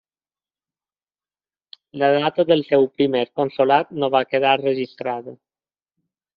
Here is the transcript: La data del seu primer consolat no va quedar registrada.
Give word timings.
La 2.03 2.09
data 2.15 2.47
del 2.53 2.65
seu 2.71 2.89
primer 3.01 3.23
consolat 3.43 3.95
no 4.01 4.13
va 4.19 4.25
quedar 4.33 4.59
registrada. 4.67 5.39